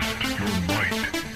[0.00, 1.33] Test your might.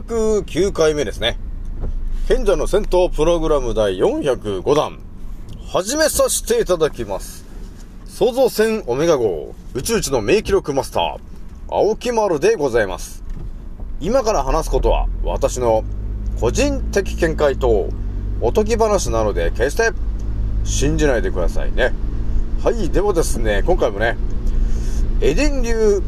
[0.00, 1.38] 509回目ですね。
[2.28, 4.98] 賢者の戦闘プログラム第405弾。
[5.68, 7.46] 始めさせていただきます。
[8.04, 11.18] 創造船オメガ号宇宙一の名記録マスター、
[11.70, 13.24] 青木丸でございます。
[13.98, 15.82] 今から話すことは私の
[16.40, 17.88] 個人的見解と
[18.42, 19.92] おとぎ話なので決して
[20.64, 21.94] 信じないでくださいね。
[22.62, 24.18] はい、ではですね、今回もね、
[25.22, 26.02] エデン流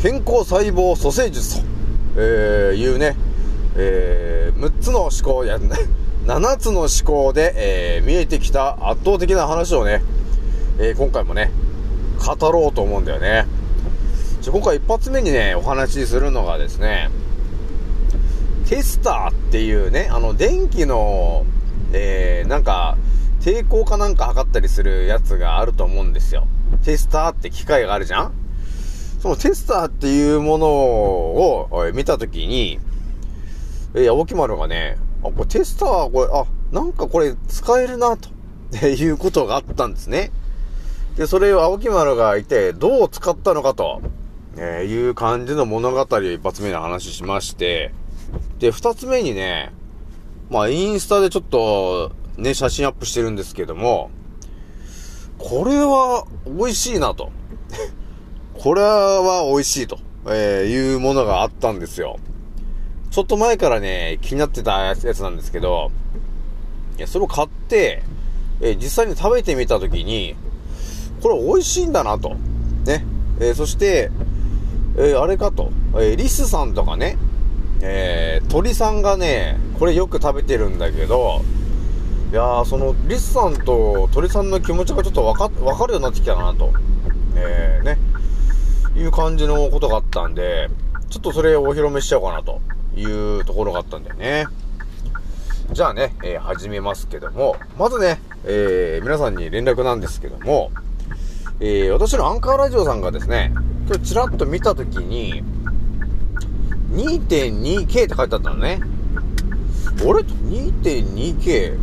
[0.00, 1.73] 健康細胞蘇生術と、
[2.16, 3.16] えーいうね、
[3.76, 5.58] えー6つの思考や、
[6.26, 10.02] 7つの思考で、えー見えてきた圧倒的な話をね、
[10.78, 11.50] えー今回もね、
[12.18, 13.46] 語ろうと思うんだよね。
[14.40, 17.10] じゃ今回一発目にね、お話しするのがですね、
[18.68, 21.44] テスターっていうね、あの、電気の、
[21.92, 22.96] えー、なんか、
[23.40, 26.46] 抵抗かなんか測ったりするやつがあると思うんですよ。
[26.84, 28.32] テスターって機械があるじゃん
[29.24, 32.78] そのテスターっていうものを見たときに、
[33.94, 38.28] え、青木丸がね、あ、これテスター、これ、あ、なんかこれ使えるな、と
[38.86, 40.30] いうことがあったんですね。
[41.16, 44.02] で、それを青木丸がいて、どう使ったのかと、
[44.58, 47.94] えいう感じの物語を一発目に話しまして、
[48.58, 49.72] で、二つ目にね、
[50.50, 54.10] まあ、インスタでちょっと、ね、写真アップしてるんですけども、
[55.38, 57.32] これは美味しいなと。
[58.64, 62.18] これは美味しいと、えいうものがあったんですよ。
[63.10, 65.90] ちょっと前からね、気になってたやつなんですけど、
[66.96, 68.02] いや、それを買って、
[68.62, 70.34] え実際に食べてみたときに、
[71.22, 72.36] これ美味しいんだなと。
[72.86, 73.04] ね。
[73.38, 74.10] えそして、
[74.96, 75.70] えあれかと。
[75.96, 77.18] えーリスさんとかね、
[77.82, 81.42] えー鳥さんがね、これよく食べてるんだけど、
[82.32, 86.72] いやー、その、リスさんと鳥さんの気持ちがちょっとわか、わかるようになってきたなと。
[87.36, 88.13] えー、ね。
[88.96, 90.68] いう感じのことがあったんで、
[91.10, 92.60] ちょっとそれをお披露目しちゃおうかなと
[92.96, 94.46] いうところがあったんだよね。
[95.72, 100.70] じゃあね、えー始めますけども、まずね、えー皆さんに連絡なんですけども、
[101.60, 103.52] えー私のアンカーラジオさんがですね、
[103.86, 105.42] 今日ちらっと見たときに、
[106.92, 108.80] 2.2K って書いてあったのね。
[109.86, 111.78] あれ ?2.2K?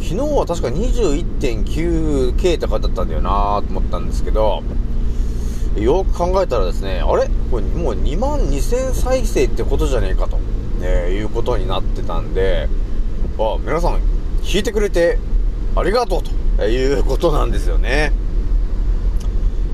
[0.00, 4.62] 昨日は確か 21.9K って書いてあったんだよなーと思ったんですけど、
[5.76, 7.28] よく考えたらですね、あれ？
[7.50, 10.38] これもう2万2000再生ってことじゃねえかと、
[10.80, 12.68] ね、いうことになってたんで、
[13.38, 14.00] あ、皆さん、
[14.42, 15.18] 聞いてくれて
[15.76, 16.22] ありがとう
[16.56, 18.12] ということなんですよね。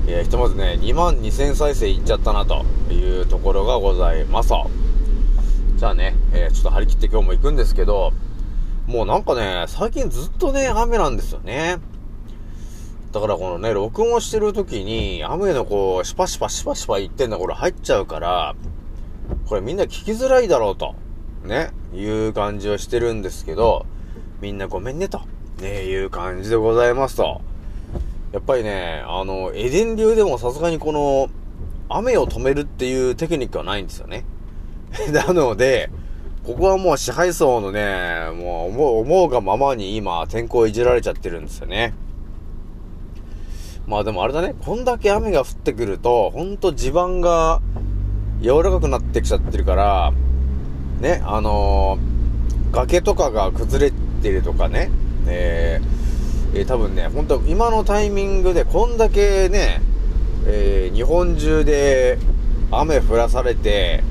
[0.07, 4.49] いや、ひとまずね、2万2000再生いっちゃったなというところがございます。
[5.77, 8.13] じゃあね、えーちょっと張り切って今日も行くんですけど、
[8.85, 11.77] もうなんかね、最近ずっとね、雨なんですよね。
[13.15, 18.55] だからこのね、録音してる時に、雨のこう、シュパシュパシュパシュパ言ってんのこれ入っちゃうから、
[19.45, 20.95] これみんな聞きづらいだろうと、
[21.45, 23.85] ね、いう感じをしてるんですけど、
[24.41, 25.21] みんなごめんねと、
[25.61, 27.39] ね、いう感じでございますと。
[28.33, 31.29] やっぱりね、あの、エデン流でもさすがにこの、
[31.87, 34.25] 雨を止めるっていうテクニックはないんですよね。
[35.13, 35.89] なので、
[36.43, 41.93] ここはもう支配層のね、もう思うがままに今天候いじられちゃってるんですよね。
[43.87, 47.61] まあでもあれだね、こんだけ雨が降ってくると、ほんと地盤が
[48.41, 50.11] 柔らかくなってきちゃってるから、
[50.99, 52.15] ね、あのー
[52.71, 54.89] 崖とかが崩れてるとかね、
[55.27, 59.81] えーえー多分ね、本当今のタイミングでこんだけね、
[60.47, 62.17] えー日本中で
[62.71, 64.03] 雨降らされて、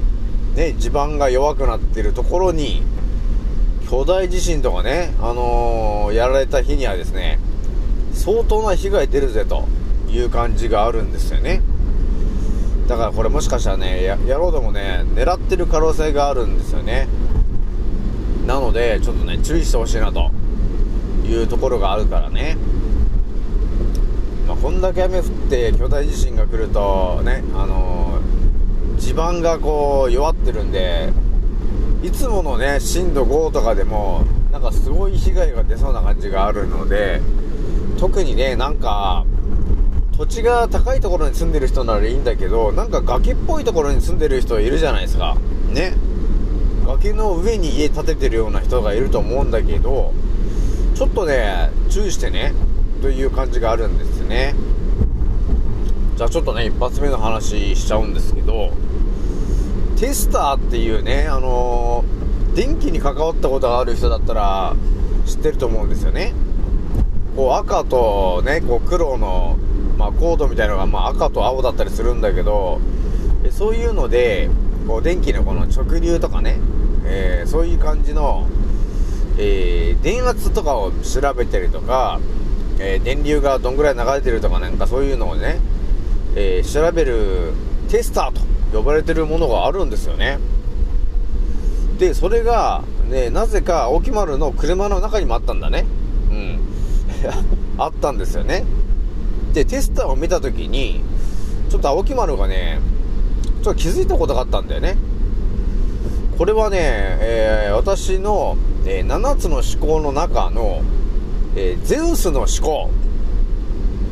[0.54, 2.82] ね、地盤が弱くなってるところに、
[3.90, 7.40] 巨大地震とかね、あのーやられた日にはですね、
[8.14, 9.66] 相当な被害出るぜと
[10.08, 11.60] いう感じがあるんですよね。
[12.88, 17.08] だからこれもしかしたらねや野郎でもね狙ってる可能性があるんですよね。
[18.46, 20.30] なのでちょっとね注意してほしいなと
[21.26, 22.56] いうところがあるからね。
[24.46, 28.44] まあ、こんだけ雨降って巨大地震が来るとねあのー
[28.98, 31.12] 地盤がこう弱ってるんで
[32.02, 37.20] いつものね震度5とかでもなんかすごい被害が出そうな感じがあるので
[37.98, 39.24] 特にねなんか
[40.16, 45.36] 土地が高いところに住んでる人ならいいんだけどなんか崖っぽいところに住んでる人いるじゃないですか。
[45.72, 45.94] ね。
[46.86, 50.12] 崖の上に家建ててるような人がいると思うんだけど
[50.94, 52.52] ちょっとね注意してね
[53.00, 54.54] という感じがあるんですね。
[56.16, 58.70] じゃあちょっとね一発目の話しちゃうんですけど
[59.96, 62.24] テスターっていうねあのー
[62.54, 64.76] 電気に関わったことがある人だったら
[65.26, 66.32] 知ってると思うんですよね。
[67.34, 69.58] こう赤とねこう黒の、
[69.98, 72.80] まあ、コードみたいなのが、まあ、赤と青だったりするんだけど
[73.50, 74.48] そういうので
[74.86, 76.58] こう電気のこの直流とかね、
[77.04, 78.46] えーそういう感じの、
[79.38, 82.20] えー電圧とかを調べたりとか、
[82.78, 85.58] えー電流がどんぐらい流れてるとかなんかそういうのをね、
[86.36, 87.52] え調べる
[87.88, 88.42] テスターと
[88.76, 90.38] 呼ばれてるものがあるんですよね。
[91.98, 95.86] でそれが、ね、なぜか青木丸の車の中にもあったんだね。
[97.78, 98.64] あったんですよね。
[99.52, 101.02] でテスターを見た時に
[101.70, 102.80] ちょっと青木丸がね
[103.62, 104.96] ちょっと気づいたことがあったんだよね。
[106.36, 108.56] これはね、えー私の、
[108.86, 110.82] えー7つの思考の中の、
[111.56, 112.90] えーゼウスの思考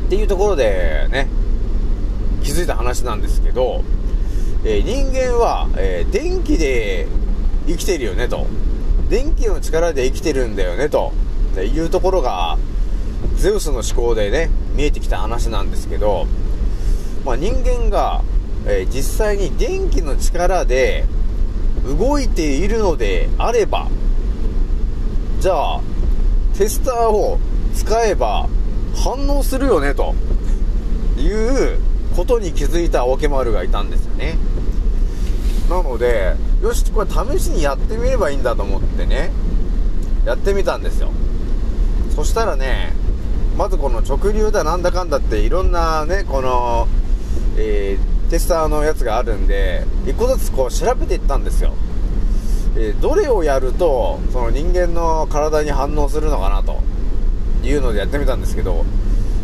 [0.07, 1.27] っていうところでね
[2.43, 3.83] 気づいた話なんですけど、
[4.65, 7.07] え人間は、え電気で
[7.67, 8.47] 生きてるよねと。
[9.09, 11.11] 電気の力で生きてるんだよねと
[11.61, 12.57] いうところが
[13.43, 16.27] ゼウスの思考でね見えてきた話なんですけど、
[17.25, 18.23] まあ、人間が、
[18.65, 21.03] えー実際に電気の力で
[21.99, 23.89] 動いているのであれば
[25.41, 25.81] じゃあ
[26.57, 27.37] テスターを
[27.75, 28.47] 使えば
[28.95, 30.15] 反応するよねと
[31.17, 31.79] いう
[32.15, 34.37] ことに気づいた青木丸がいたんですよね。
[35.69, 39.31] なのでよしこれ試しにやってみればいいんだと思ってね
[40.25, 41.11] やってみたんですよ。
[42.15, 43.02] そしたらね
[43.57, 46.87] まずこの直流だなんだかんだっていろんなねこの、
[47.57, 51.73] えーテスターのやつがあるんで一個ずつこう調べていったんですよ。
[52.75, 56.81] えーどれをやるとその人間の体に反応するのかなと
[57.63, 58.85] いうのでやってみたんですけど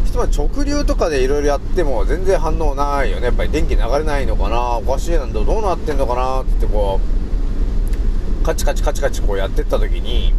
[0.06, 3.26] ひとまず直流とかでいろいろやっても全然反応ないよね。
[3.26, 7.00] やっぱり電気流れないのかなおかしいなんだどうなってんのかなってこ
[8.42, 10.34] うカチカチカチカチこうやってった時に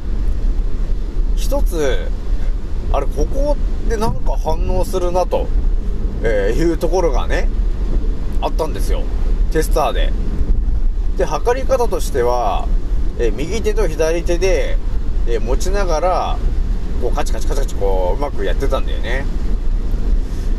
[1.37, 2.09] 一つ
[2.93, 3.57] あれここ
[3.89, 5.47] でなんか反応するなと、
[6.23, 7.49] えいうところがね
[8.41, 9.03] あったんですよ。
[9.53, 10.13] テスターで。
[11.17, 12.67] で測り方としては、
[13.19, 14.77] え右手と左手で、
[15.29, 16.39] え持ちながら
[17.01, 19.25] こうカチカチカチカチこううまくやってたんだよね。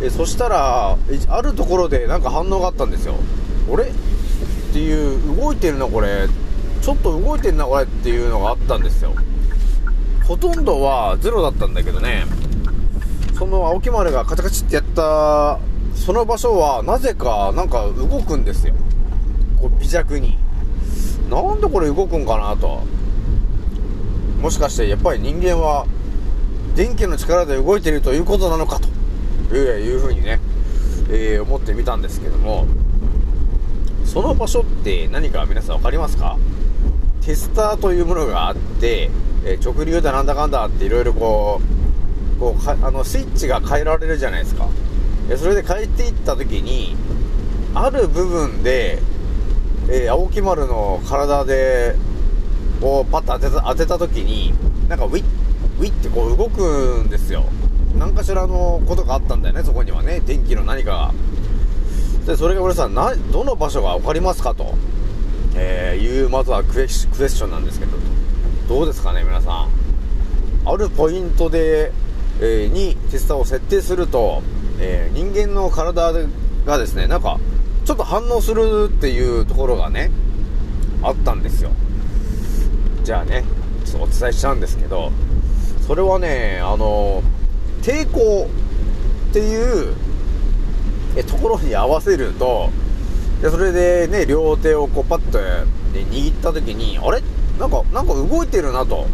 [0.03, 0.97] えそしたら
[1.29, 3.15] あるところでなんか反応があったんですよ。
[3.71, 3.93] あれっ
[4.73, 6.27] ていう動いてるなこれ。
[6.81, 7.83] ちょっと動いてんなこれ。
[7.83, 9.13] っていうのがあったんですよ。
[10.27, 12.25] ほとんどはゼロだったんだけどね。
[13.37, 15.59] その青木丸がカチャカチってやった
[15.95, 18.73] その場所はなぜかなんか動くんですよ。
[19.59, 20.37] こう微弱に。
[21.29, 22.81] なんでこれ動くんかなと。
[24.41, 25.85] もしかしてやっぱり人間は
[26.75, 28.87] 電気の力で動いてるということなのかと。
[29.55, 30.39] いういうふうにね、
[31.09, 32.65] えー思ってみたんですけども。
[34.05, 36.37] その場所って何か皆さん分かりますか？
[37.21, 39.09] テスターというものがあって、
[39.45, 41.61] えー直流だなんだかんだっていろいろこ
[42.37, 44.67] うこうかあのスイッチが変えられるじゃないですか。
[45.27, 46.95] でそれで変えていった時に
[47.73, 48.99] ある部分で、
[49.89, 51.95] えー青木丸の体で
[52.81, 54.53] こうパッと当てた当てた時に
[54.89, 55.23] なんかウィッ
[55.79, 57.45] ウィッってこう動くんですよ。
[57.97, 60.21] 何かしらのことがあったんだよねそこにはね。
[60.25, 61.13] 電気の何かが。
[62.25, 64.75] でそれが俺さなどの場所が分かりますかと、
[65.55, 67.97] えーいうまずはクエクエスチョンなんですけど。
[68.71, 69.69] どうですかね皆さん。
[70.65, 71.91] あるポイントで、
[72.39, 74.41] えーにテスタを設定すると、
[74.79, 76.13] えー人間の体
[76.65, 77.37] がですねなんか
[77.83, 80.09] ちょっと反応するっていうところがね
[81.03, 81.71] あったんですよ。
[83.03, 83.43] じゃあね
[83.83, 85.11] ちょっとお伝えしちゃうんですけど
[85.85, 87.21] それはねあの
[87.81, 88.47] 抵抗
[89.31, 89.93] っていう
[91.17, 92.69] えところに合わせると
[93.41, 95.39] でそれでね両手をこうパッと
[95.93, 97.21] 握った時にあれ？
[97.61, 99.05] なんかなんか動いてるなと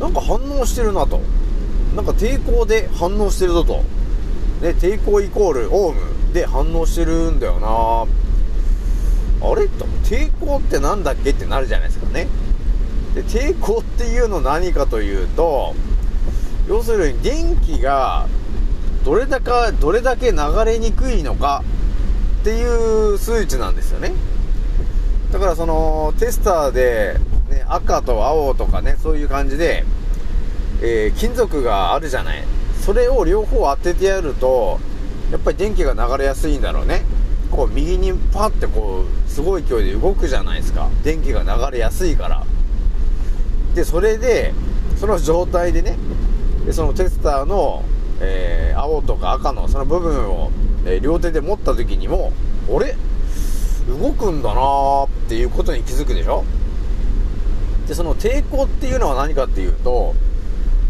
[0.00, 1.20] なんか反応してるなと
[1.96, 3.82] なんか抵抗で反応してるぞと。
[4.62, 6.00] ね、抵抗イコールオウム
[6.32, 8.06] で反応してるんだよな
[9.46, 9.68] あれ？
[9.68, 12.28] と、抵抗ってなんだっけってなるじゃないですかね。
[13.14, 15.74] で、抵抗っていうの何かというと、
[16.68, 18.26] 要するに電気が
[19.04, 21.62] どれだか、どれだけ流れにくいのか
[22.40, 24.12] っていう数値なんですよね。
[25.34, 27.16] だからそのテスターで、
[27.50, 29.84] ね、赤と青とかね、そういう感じで、
[30.80, 32.44] えー金属があるじゃない。
[32.80, 34.78] それを両方当ててやると、
[35.32, 37.02] やっぱり電気が流れやすいんだろうね。
[37.50, 40.88] こう右にパッてこう、すごい勢いで動くじゃないですか。
[41.02, 42.44] 電気が流れやすいから。
[43.74, 44.54] で、それで、
[45.00, 45.96] その状態でね、
[46.64, 47.82] でそのテスターの、
[48.20, 50.52] えー青とか赤のその部分を、
[50.86, 52.32] えー両手で持った時にも、
[52.72, 52.94] あれ
[53.88, 56.44] 動くんだなーっていうことに気づくでしょ？
[57.86, 60.14] で、その抵抗っていうのは何かっていうと、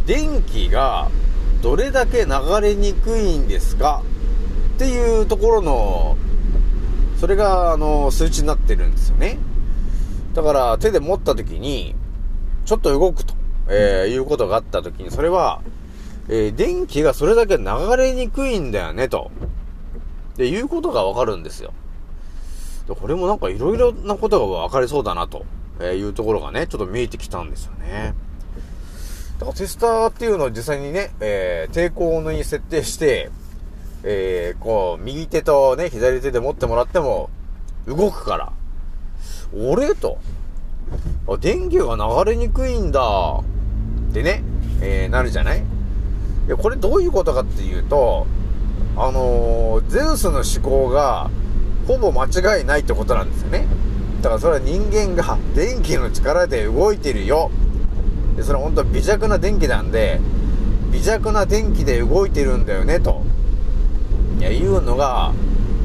[0.07, 1.11] 電気が
[1.63, 4.03] どれだけ流れにくいんですか？
[4.77, 6.17] っていうところの、
[7.19, 9.39] それが、あの、数値になってるんですよね。
[10.35, 11.95] だから、手で持った時に、
[12.65, 13.35] ちょっと動くと、
[13.69, 15.63] えーいうことがあった時に、それは、
[16.29, 17.65] えー電気がそれだけ流
[17.97, 19.31] れにくいんだよね、と。
[20.37, 21.73] で、いうことがわかるんですよ。
[22.89, 25.45] でこれもなんかいろいろなことがわかりそうだな、と
[25.83, 28.15] いうところがね、ちょっと見えてきたんですよね。
[29.39, 33.31] だからテスターっていうのを実際にね、えー抵抗に設定して、
[34.03, 37.31] えーこう、右手とね、左手で持ってもらっても、
[37.87, 38.53] 動くから。
[39.57, 40.19] 俺と。
[41.27, 43.41] あ、電気が流れにくいんだ。
[44.11, 44.43] ってね、
[44.81, 45.61] えーなるじゃない？
[45.61, 45.63] い
[46.49, 48.27] や、これどういうことかっていうと、
[48.97, 51.31] あのーゼウスの思考が、
[51.87, 53.67] ほぼ間違いないってことなんですよね。
[54.23, 57.51] だからそれは人間が電気の力で動いてるよ。
[58.37, 60.21] で、それは本当微弱な電気なんで、
[60.93, 63.23] 微弱な電気で動いてるんだよね、と。
[64.39, 65.33] いや、いうのが、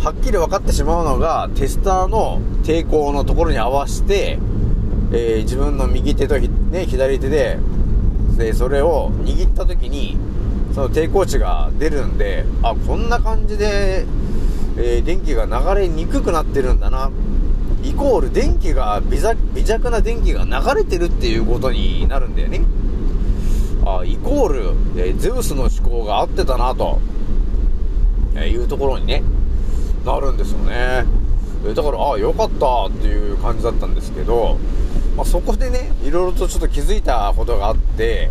[0.02, 4.40] はっきり分かってしまうのが、テスターの抵抗のところに合わせて、
[5.12, 7.58] えー自分の右手と、ね、左手で、
[8.38, 10.18] で、それを握った時に、
[10.74, 14.06] その抵抗値が出るんで、あ、こんな感じで、
[14.82, 17.12] えー電気が流れにくくなってるんだな。
[17.84, 22.62] イコール電気が微弱、な電気が流れてるっていうことになるんだよね。
[23.86, 24.60] あ、イコール、
[24.96, 27.00] えーゼウスの思考が合ってたなと、
[28.36, 29.22] えーいうところにね、
[30.06, 31.06] なるんですよね。
[31.66, 34.58] えーだから、あよかったっていう感じだったんですけど、
[35.18, 38.30] まあ、そこでね、いろいろとちょっと気づいたことがあって、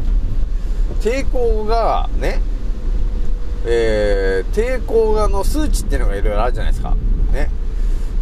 [1.03, 2.41] 抵抗がね、
[3.71, 6.97] えー、抵抗がの数値っていうのがいろいろあるじゃないですか。
[7.33, 7.51] ね。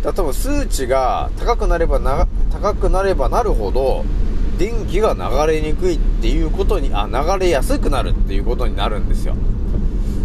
[0.03, 4.05] だから多分数値が高くなればな、高くなればなるほど、
[4.59, 9.37] 電気が流れにくいっていうことに、あ、流れやすくなるっていうことになるんですよ。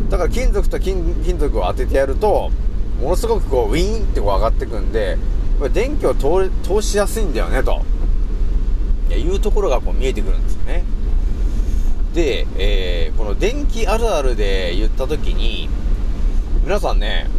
[0.09, 2.49] だから金属と金金属を当ててやると、
[2.99, 5.19] ものすごくこう、ウィーンってこう上がってくんで、
[5.59, 7.79] これ電気を通通しやすいんだよね、と。
[9.09, 10.83] いやいうところがこう見えてくるんですよね。
[12.13, 15.69] で、えー、この電気あるあるで言ったときに、
[16.63, 17.29] 皆さんね、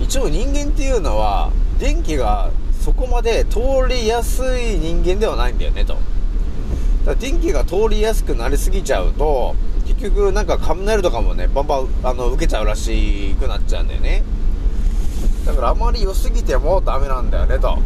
[0.00, 5.94] 一応人間っていうのは、電気がそこまで通りやすい人間ではないんだよね、と。
[5.94, 6.04] だか
[7.06, 9.54] ら電気が通りやすくなりすぎちゃうと、
[9.86, 14.24] 結局なんか雷とかもね、バンバン、あの、受けちゃうらしくなっちゃうんだよね。
[15.44, 17.78] だからあまり良すぎてもダメなんだよね、と。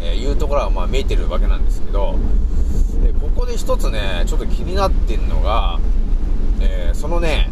[0.00, 2.16] えーいうところはまあ見えてるわけなんですけど、
[3.24, 5.80] ここで一つね、ちょっと気になってるのが、
[6.60, 7.48] えーそのね、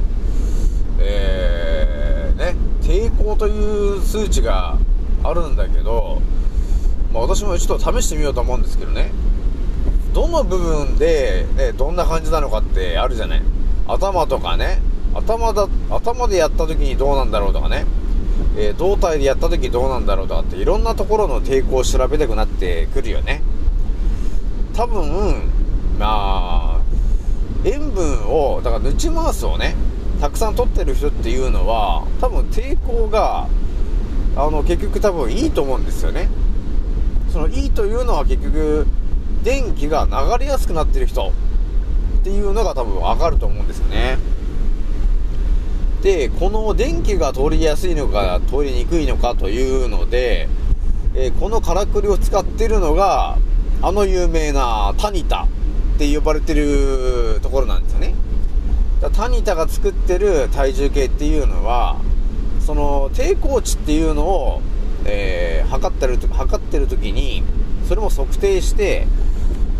[1.00, 4.76] えーね、抵抗という数値が
[5.24, 6.20] あるんだけど、
[7.12, 9.12] まあ、私もちょっと試してみようと思うんですけどね、
[10.12, 13.42] どの部分で、ね、どんな感じなのかってあるじゃない。
[13.88, 14.82] 頭とかね、
[15.14, 17.86] 頭だ、頭でやった時にどうなんだろうとかね、
[18.58, 23.42] えー胴体でやった時どうなんだろうとかっていろんなところの抵抗を調べたくなってくるよね。
[24.74, 25.61] 多分、
[25.98, 26.80] まあ、
[27.64, 29.74] 塩分を、だからヌチマースをね、
[30.20, 33.48] たくさん取ってる人っていうのは、多分抵抗が、
[34.36, 36.28] あの、結局多分いいと思うんですよね。
[37.32, 38.86] そのいいというのは結局、
[39.42, 41.32] 電気が流れやすくなってる人
[42.20, 44.18] っていうのが多分わかると思うんですよね。
[46.02, 50.48] で、この電気が通りやすいのか通りにくいのかというので、
[51.14, 53.38] えーこのからくりを使ってるのが、
[53.82, 55.46] あの有名なタニタ
[56.02, 58.14] って呼ばれてるところなんですよね。
[59.00, 61.96] だタニタが作ってる体重計っていうのは、
[62.60, 64.62] その抵抗値っていうのを、
[65.04, 67.44] えー測ってる、測ってる時に、
[67.88, 69.06] それも測定して、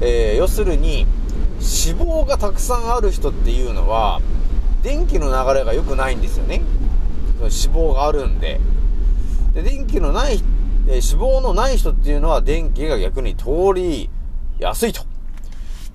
[0.01, 1.07] えー要するに、
[1.59, 4.21] 脂肪がたくさんある人っていうのは、
[4.83, 6.63] 電気の流れが良くないんですよね。
[7.41, 8.61] 脂肪があるんで。
[9.55, 10.41] で、電気のない、
[10.87, 14.09] えー脂肪のない人っていうのは電気が逆に通り
[14.59, 15.05] やすいと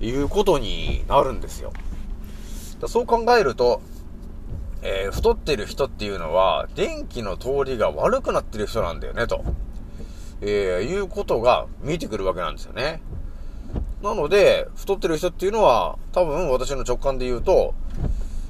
[0.00, 1.72] いうことになるんですよ。
[2.80, 3.80] だそう考えると、
[4.82, 9.44] えー太ってる人っていうのは、電気の通りが悪くなってる人なんだよね、と、
[10.40, 13.00] えーいうことが見えてくるわけなんですよね。
[14.02, 17.74] なので、太ってる人っていうのは、多分私の直感で言うと、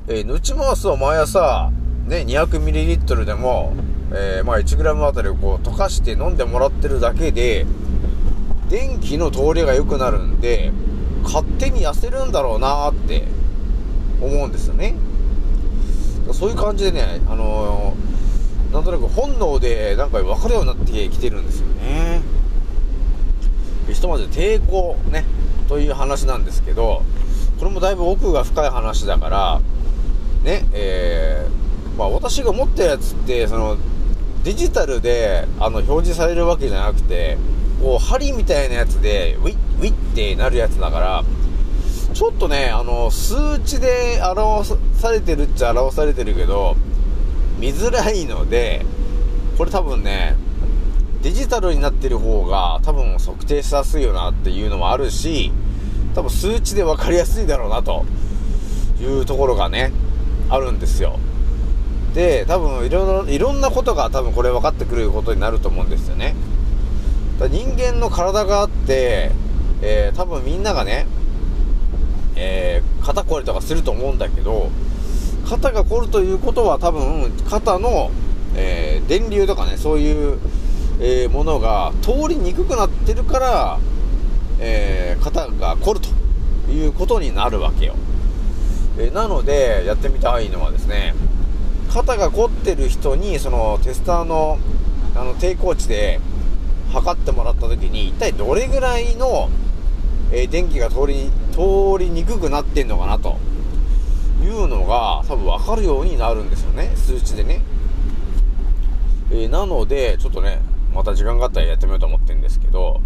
[0.06, 1.70] えー、ヌチマースを毎朝、
[2.06, 3.72] ね、200ml でも、
[4.12, 7.66] えーまあ 1g あたりをこう溶かして飲んでもらってるだけで、
[8.68, 10.72] 電気の通りが良くなるんで、
[11.28, 13.24] 勝手に痩せるんだろうなって
[14.20, 14.94] 思うんですよね。
[16.32, 18.08] そういう感じでね、あのー
[18.72, 22.20] なんとなく本能でなんか分かるようになってきてるんですよね。
[23.88, 25.24] ひとまず抵抗ね、
[25.68, 27.02] という話なんですけど、
[27.58, 29.60] これもだいぶ奥が深い話だから、
[30.44, 33.78] ね、えー、まあ私が持ったやつって、その、
[34.44, 37.38] デジタルで、あの、表示されるわけじゃなくて、
[37.82, 41.24] こう、針みたいなやつで、ウィッ、ウィッってなるやつだから、
[42.14, 46.76] ちょっとね、あの、数値で表されてるっちゃ表されてるけど、
[47.58, 48.84] 見づらいので、
[49.56, 50.36] これ多分ね、
[51.22, 55.52] デジタルになってる方が多分測定しやすいよなっていうのもあるし、
[56.14, 58.04] 多分数値で分かりやすいだろうなと
[59.00, 59.92] いうところがね、
[60.48, 61.18] あるんですよ。
[62.14, 66.34] で、多分いろいろ、いろんなことが多分これ分かってくることになると思うんですよね。
[67.38, 69.30] だ人間の体があって、
[69.80, 71.06] えー多分みんながね、
[72.36, 74.70] えー肩こりとかすると思うんだけど、
[75.48, 78.10] 肩が凝るということは多分肩の、
[78.56, 80.38] えー電流とかね、そういう、
[81.00, 83.78] えーものが通りにくくなってるから、
[84.58, 86.08] えー肩が凝ると
[86.70, 87.94] いうことになるわけよ。
[88.98, 91.14] えーなので、やってみたいのはですね、
[91.92, 94.58] 肩が凝ってる人に、そのテスターの
[95.14, 96.20] あの抵抗値で
[96.92, 99.48] 測ってもらった時に、一体どれぐらいの、
[100.32, 103.36] えー電気が通り、通りにくくなってんのかなと
[104.42, 107.62] いうのが多分わかるようになるんですよね、数値でね。
[109.30, 110.60] えーなので、ちょっとね、
[110.94, 113.00] また時間があったらやってみようと思ってるんですけど、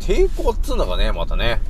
[0.00, 1.60] 抵抗っつうのがね、またね、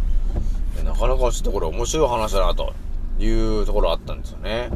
[0.85, 2.75] なかなかちょっとこれ面白い話だなと
[3.19, 4.71] いうところあったんですよね。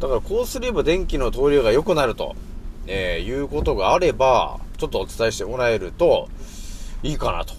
[0.00, 2.34] だからこうすれば電気の通りが良くなると、
[2.86, 6.28] えーいうことがあれば、ちょっとお伝えしてもらえると
[7.02, 7.54] いいかなと、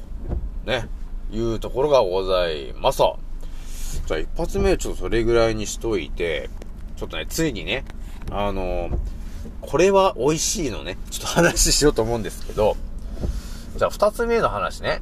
[0.65, 0.87] ね、
[1.31, 3.01] いうところがございます。
[4.05, 6.51] じゃあ一発目ちょっとそれぐらいにしといて、
[6.97, 7.83] ちょっとね、ついにね、
[8.31, 8.97] あのー
[9.61, 12.77] これは美味しいのね、ちょっと話しようと思うんですけど、
[13.77, 15.01] じゃあ二つ目の話ね。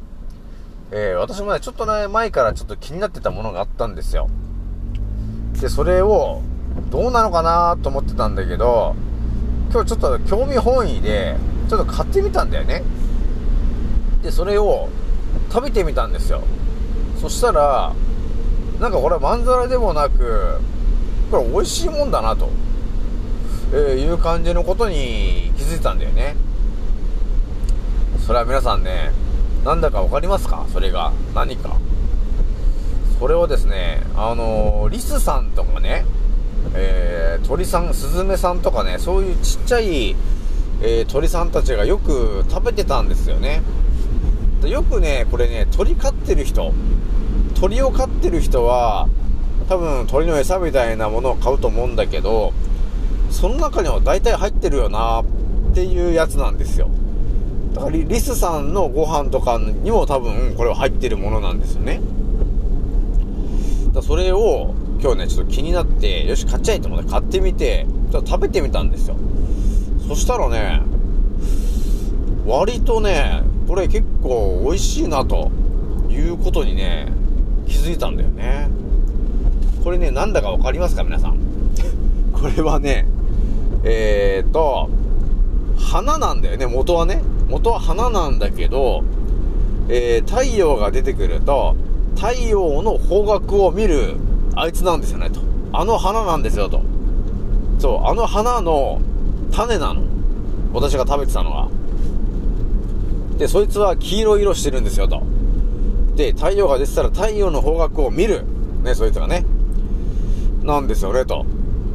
[0.92, 4.30] えー、私もね、ちょっとね、前からちょっと気になってたものがあったんですよ。
[5.60, 6.42] で、それを、
[6.90, 8.96] どうなのかなと思ってたんだけど、
[9.72, 11.36] 今日ちょっと興味本位で、
[11.78, 12.84] ちょっと買ってみたんだよね。
[14.22, 14.90] で、それを
[15.52, 16.42] 食べてみたんですよ。
[17.20, 17.94] そしたら、
[18.80, 20.60] なんかこれはまんざらでもなく、
[21.32, 22.50] これ美味しいもんだなと、
[23.72, 26.36] えーいう感じのことに気づいたんだよね。
[28.28, 29.12] それは皆さんね、
[29.66, 30.66] なんだかわかりますか？
[30.72, 31.12] それが。
[31.34, 31.78] 何か。
[33.20, 36.06] それをですね、あのーリスさんとかね、
[36.76, 40.16] えー鳥さん、スズメさんとかね、そういうちっちゃい、
[40.82, 43.62] えー鳥さんたちがよく食べてたんですよね。
[44.66, 46.74] よくね、これね、鳥飼ってる人、
[47.60, 49.08] 鳥を飼ってる人は、
[49.68, 52.54] 多分鳥の餌みたいなものを買うと思うんだけど、
[53.30, 55.26] その中には大体入ってるよなっ
[55.74, 56.90] ていうやつなんですよ。
[57.74, 62.02] だからリスさんのご飯とかにも多分これは入ってるものなんですよね。
[63.94, 69.16] だそれを今日ね、ちょっと気になって、よし、買っちゃえと思って買ってみて、ちょっと食べてみたんですよ。
[70.14, 70.80] そしたらね、
[72.46, 75.50] 割とね、これ結構美味しいなと
[76.08, 77.08] いうことにね、
[77.68, 78.70] 気づいたんだよね。
[79.84, 81.40] これね、なんだかわかりますか皆さん？
[82.32, 83.08] これはね、
[83.84, 84.88] えーと、
[85.80, 87.20] 花なんだよね、元はね。
[87.50, 89.04] 元は花なんだけど、
[89.90, 91.76] えー、太陽が出てくると、
[92.16, 94.18] 太陽の方角を見る
[94.54, 95.40] あいつなんですよね、と。
[95.72, 96.82] あの花なんですよ、と。
[97.80, 99.02] そう、あの花の
[99.54, 100.02] 種なの。
[100.74, 101.70] 私が食べてたのは。
[103.38, 105.22] で、そいつは黄色い色してるんですよ、と。
[106.16, 108.44] で、太陽が出てたら太陽の方角を見る。
[108.84, 109.46] ね、そいつがね。
[110.64, 111.46] なんですよね、と。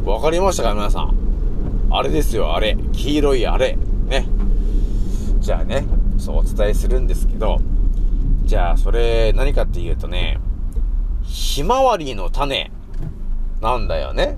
[0.04, 1.14] わかりましたか、皆さん？
[1.90, 2.76] あれですよ、あれ。
[2.92, 3.76] 黄色いあれ。
[4.06, 4.26] ね。
[5.40, 5.86] じゃあね、
[6.18, 7.58] そうお伝えするんですけど、
[8.44, 10.38] じゃあ、それ、何かっていうとね、
[11.22, 12.70] ひまわりの種
[13.60, 14.36] なんだよね。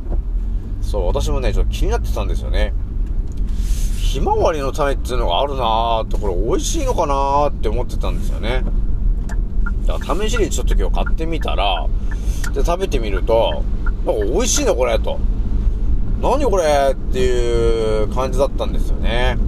[0.80, 2.72] そう、私もね、ちょっと気になってたんですよね。
[4.10, 8.64] ひまわりの種っていうのがあるなーって、これ美味しいのかなーって思ってたんですよね。
[9.86, 11.86] だから試しにちょっと今日買ってみたら、
[12.52, 13.62] で、食べてみると、
[14.04, 15.20] なんか美味しいねこれ、と。
[16.20, 19.38] 何これっていう感じだったんですよね。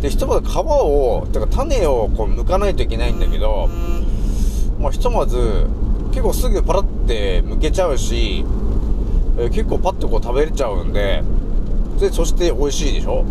[0.00, 3.68] で、ひとまず皮を、てか種をこう剥かないといけないんだけど、
[4.78, 5.66] まあ、ひとまず、
[6.10, 8.44] 結構すぐパラって剥けちゃうし、
[9.40, 11.24] え結構パッとこう食べれちゃうんで、
[11.98, 13.24] で、そして美味しいでしょ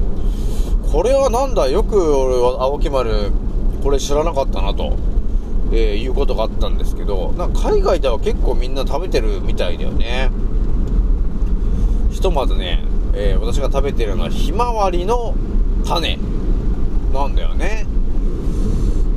[0.91, 3.31] これはなんだ、よく俺は青木丸、
[3.81, 4.97] これ知らなかったなと、
[5.71, 10.29] えーいうことがあったんですけど、なんか海外では結構みんな食べてるみたいだよね。
[12.11, 15.33] ひとまずね、えー私が食べてるのはひまわりの
[15.85, 16.19] 種
[17.13, 17.85] なんだよね。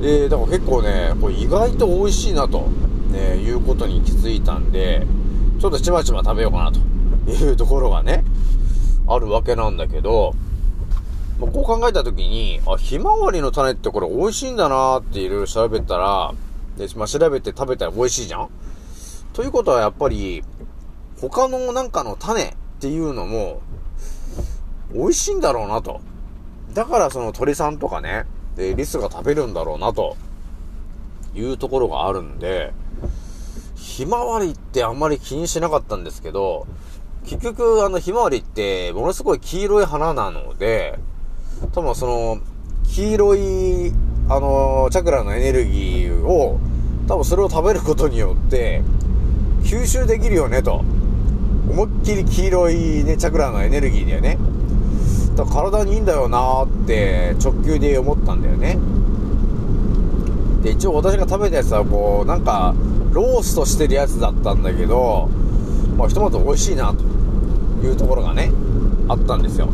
[0.01, 2.69] えー、だから結構ね、これ意外と美味しいなと、
[3.11, 5.05] ね、いうことに気づいたんで、
[5.61, 6.79] ちょっとちまちま食べようかなと
[7.31, 8.23] いうところがね、
[9.09, 10.35] あるわけなんだけど、
[11.39, 16.33] まあ、こう考えたときに、あ、ひまわりの種ってこれ美味しいんだなーっていろいろ調べたら、
[16.77, 18.49] で、まあ、調べて食べたら美味しいじゃん
[19.33, 20.45] ということはやっぱり、
[21.21, 23.61] 他のなんかの種っていうのも、
[24.93, 26.01] 美味しいんだろうなと。
[26.73, 30.17] だからその鳥さんとかね、で、リスが食べるんだろうなと、
[31.35, 32.73] いうところがあるんで、
[33.75, 36.67] ひまわりってあんまり気にしなかったんですけど、
[37.25, 40.99] 結局あのひまわりってものすごい黄色い花なので、
[41.73, 42.39] 多分その、
[42.85, 43.93] 黄色い、
[44.29, 46.59] あの、チャクラのエネルギーを、
[47.07, 48.83] 多分それを食べることによって、
[49.63, 50.85] 吸収できるよねと。
[51.71, 54.39] 思いっきり黄色いね、チャクラのエネルギーだよね。
[55.35, 58.79] だから体にいいんだよなーって直球で思ったんだよね。
[60.63, 62.75] で、一応私が食べたやつはこう、なんか、
[63.13, 65.29] ローストしてるやつだったんだけど、
[65.97, 68.51] まあ、ひとまず美味しいなというところがね、
[69.09, 69.69] あったんですよ。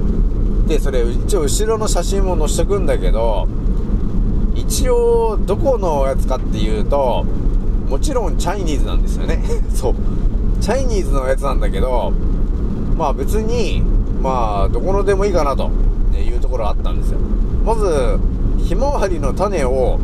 [0.71, 3.49] で、それ、一応後ろの写真も載せとくんだけど、
[4.55, 7.25] 一応、どこのやつかっていうと、
[7.89, 9.43] もちろんチャイニーズなんですよね。
[9.75, 9.95] そう。
[10.61, 12.13] チャイニーズのやつなんだけど、
[12.97, 13.83] まあ別に、
[14.23, 15.73] まあ、どこのでもいいかなと
[16.17, 17.19] いうところあったんですよ。
[17.67, 18.21] まず、
[18.59, 19.99] ひまわりの種を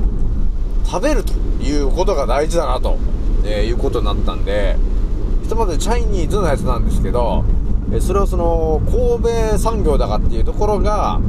[0.84, 2.96] 食べるということが大事だなと、
[3.44, 4.76] えいうことになったんで、
[5.44, 7.44] ひとまずチャイニーズのやつなんですけど、
[8.00, 11.20] それをその、神戸産業だかっていうところが、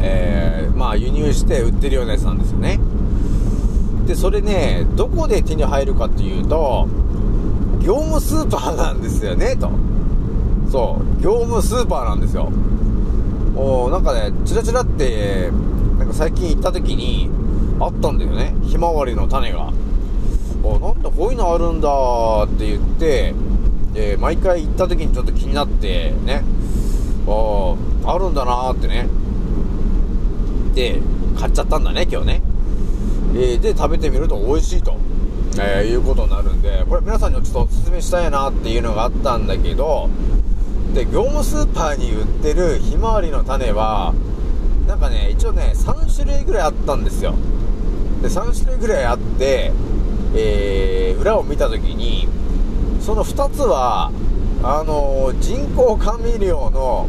[0.00, 2.78] えーまあ輸入して売ってるようなやつなんですよね。
[4.06, 6.86] で、それね、どこで手に入るかっていうと、
[7.80, 9.70] 業務スーパーなんですよね、と。
[10.70, 12.50] そう、業務スーパーなんですよ。
[13.56, 15.50] おーなんかね、チラチラって、
[15.98, 17.30] なんか最近行った時に、
[17.80, 18.54] あったんだよね。
[18.64, 19.72] ひまわりの種が。
[20.62, 21.88] おなんだこういうのあるんだ
[22.44, 23.34] って言って、
[23.96, 26.42] で、毎回行った時にちょっと気になって、ね。
[27.26, 29.08] おーあるんだなーってね。
[30.74, 31.00] で、
[31.36, 32.42] 買っちゃったんだね、今日ね。
[33.34, 34.98] えーで、食べてみると美味しいと、
[35.58, 40.10] えーいうことになるんで、これ皆さんにちょっとお勧めしたいなっていうのがあったんだけど、
[40.92, 44.12] で、業務スーパーに売ってるひまわりの種は、
[44.86, 47.34] なんかね、一応ね、3種類ぐらいあったんですよ。
[48.20, 49.72] で、3種類ぐらいあって、
[50.34, 52.28] えー、裏を見たときに、
[53.06, 54.10] その2つは、
[54.64, 57.06] あの人工甘味料の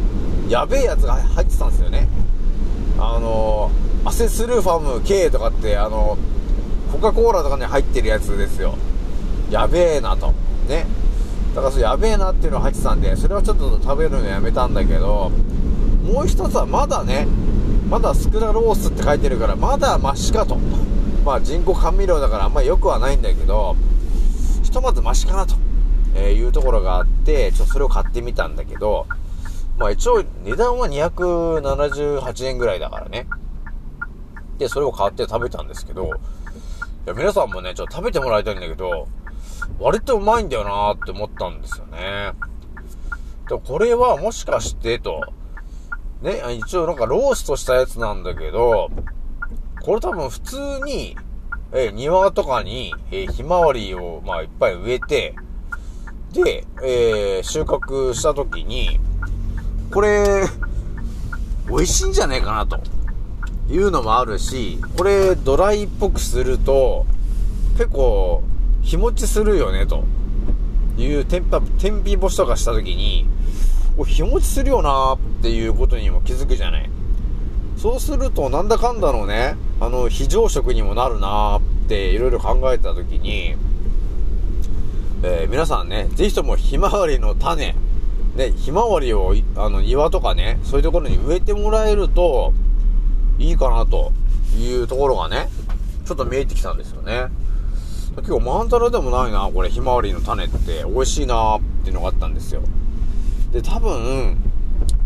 [0.48, 2.06] やべえやつが入ってたんですよね。
[3.00, 6.16] あのーアセスルファム K とかって、あの
[6.92, 8.78] コカ・コーラとかに入ってるやつですよ。
[9.50, 10.32] やべえなと。
[10.68, 10.86] ね。
[11.52, 15.32] だからそれやべえなっていうのが入ってたんで、それはちょっと食べるのやめたんだけど、
[16.04, 17.26] もう一つはまだね、
[17.90, 20.58] まだスクラロースって書いてるから、まだマシかと。
[21.24, 23.74] まあ人工甘味料だからあんまり良くはないんだけど、
[24.62, 25.56] ひとまずマシかなと、
[26.18, 29.06] えーいうところがあって、ちょっとそれを買ってみたんだけど、
[29.78, 33.26] まあ一応値段は278円ぐらいだからね。
[34.58, 36.08] で、それを買って食べたんですけど、い
[37.06, 39.06] や、皆さんもね、ちょっと食べてもらいたいんだけど、
[39.78, 42.32] 割とうまいんだよなーって思ったんですよね。
[43.48, 45.22] でこれはもしかしてと、
[46.20, 48.90] ね、一応なんかローストしたやつなんだけど、
[49.80, 51.16] これ多分普通に、
[51.72, 55.34] え庭とかに、えひまわりを、まあ、いっぱい植えて、
[56.32, 59.00] で、えー収穫した時に、
[59.92, 60.44] これ、
[61.68, 62.80] 美味しいんじゃねえかなと。
[63.70, 67.04] いうのもあるし、これドライっぽくすると、
[67.76, 68.42] 結構、
[68.80, 70.04] 日持ちするよね、と
[70.96, 73.26] いう天日、天日干しとかした時に、
[74.06, 76.90] 日持ちするよなっていうことにも気づくじゃない。
[77.76, 83.54] そうすると、なんだかんだのね、あの、非常食にもなるなっていろいろ考えた時に、
[85.20, 87.74] えー皆さんね、ぜひともひまわりの種、
[88.36, 92.52] ね、ひまわりをあの庭とかね、そういうところに植えてもらえると
[93.38, 94.12] いいかなと
[94.56, 95.48] いうところがね、
[96.06, 97.26] ちょっと見えてきたんですよね。
[98.16, 102.62] 結構マンタラでもないな、これひまわりの種って美味しいなっていうのがあったんですよ。
[103.50, 104.36] で、多分、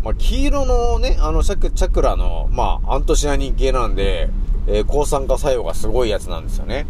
[0.03, 4.29] まあ、黄色のね、あのチャクチャクラの、まあ、アントシアニン系なんで、
[4.67, 6.85] えー抗酸化作用がすごいやつなんですよね。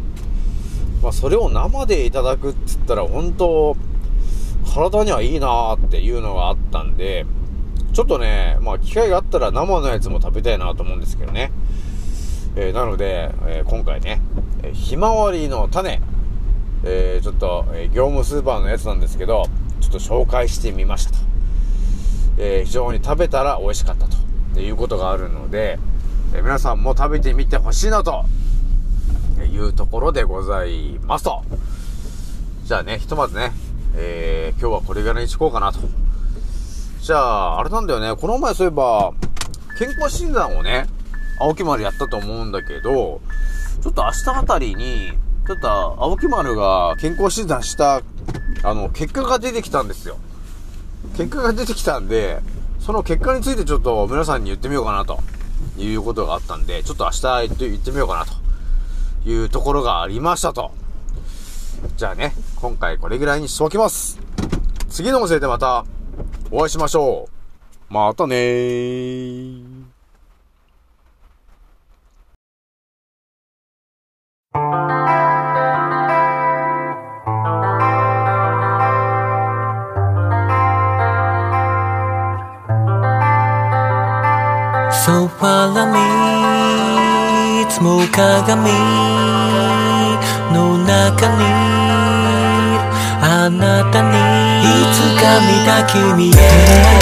[1.04, 3.76] まあ、それを生でいただくって言ったら、本当
[4.74, 7.26] 体にはいいなーっていうのがあったんで、
[7.92, 11.52] ちょっとね、まあ、機会があったら生のやつも食べたいなと思うんですけどね。
[12.56, 14.22] えーなので、えー今回ね、
[14.64, 16.02] えーひまわりの種、
[16.86, 19.44] えちょっと、え業務スーパーのやつなんですけど、
[19.82, 21.18] ちょっと紹介してみましたと。
[22.38, 24.08] え非常に食べたら美味しかった
[24.54, 25.80] ということがあるので、
[26.34, 28.24] え皆さんも食べてみてほしいなと
[29.54, 31.44] いうところでございますと。
[32.66, 33.52] じゃあね、ひとまずね、
[33.96, 35.80] えー今日はこれぐらいにしこうかなと。
[37.02, 39.14] じゃあ、あれなんだよね、この前そういえば、
[39.78, 40.88] 健康診断をね、
[41.40, 43.22] 青木丸やったと思うんだけど、
[43.82, 45.12] ちょっと明日あたりに、
[45.46, 48.02] ちょっと青木丸が健康診断した、
[48.64, 50.18] あの、結果が出てきたんですよ。
[51.18, 52.40] 結果が出てきたんで、
[52.80, 55.22] その結果についてちょっと皆さんに言ってみようかなと
[55.78, 58.43] いうことがあったんで、ちょっと明日言って言ってみようかなと
[59.26, 60.72] いうところがありましたと。
[61.98, 64.20] じゃあね、今回これぐらいにしておきます。
[64.90, 65.86] 次の音声でまた
[66.52, 67.28] お会いしましょ
[67.90, 67.94] う。
[67.94, 69.84] またねー。
[85.06, 85.86] ソファラ
[87.60, 89.13] 見つも鏡
[91.04, 91.44] 中に
[93.22, 94.44] あなたに。
[94.64, 96.93] いつか見た君へ。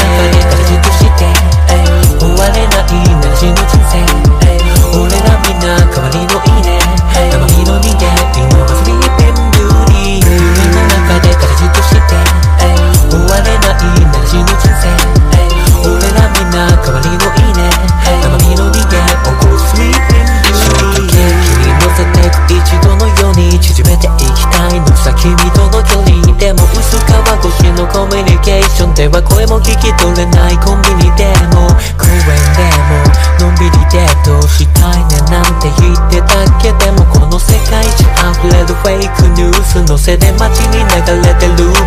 [29.02, 31.26] では声も聞き取れないコンビニで
[31.58, 31.66] も。
[31.98, 33.02] 公園でも。
[33.42, 36.70] のんびりデートしたいねなんて言ってたけ？
[36.78, 38.06] でもこの世界中
[38.46, 41.81] 溢れるフェイクニュースのせで街に流れてる。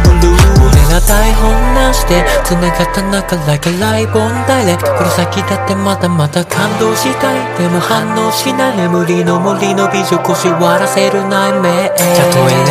[1.06, 12.64] 台本なしで繋がった中 Like a live on direct この先だってまだまだ感動したいでも反応しない眠りの森の美女腰割らせる内面たとえ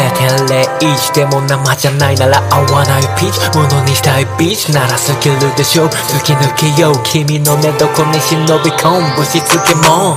[0.79, 3.57] 0.01でも生じゃないなら合わないピーチ。
[3.57, 4.71] ものにしたいビーチ。
[4.71, 5.85] ならスキルでしょ。
[5.85, 6.93] う突き抜けよう。
[7.03, 9.15] 君の寝床に忍び込む。
[9.17, 10.15] ぶしつけも